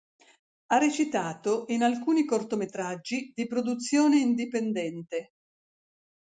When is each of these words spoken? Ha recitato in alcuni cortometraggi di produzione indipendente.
Ha 0.71 0.79
recitato 0.79 1.65
in 1.67 1.83
alcuni 1.83 2.25
cortometraggi 2.25 3.31
di 3.35 3.45
produzione 3.45 4.17
indipendente. 4.19 5.33